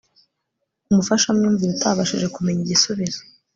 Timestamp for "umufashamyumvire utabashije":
0.89-2.27